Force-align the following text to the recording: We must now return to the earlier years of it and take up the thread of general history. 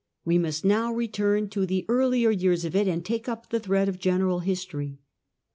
We 0.25 0.39
must 0.39 0.65
now 0.65 0.91
return 0.91 1.47
to 1.49 1.63
the 1.67 1.85
earlier 1.87 2.31
years 2.31 2.65
of 2.65 2.75
it 2.75 2.87
and 2.87 3.05
take 3.05 3.29
up 3.29 3.51
the 3.51 3.59
thread 3.59 3.87
of 3.87 3.99
general 3.99 4.39
history. 4.39 4.97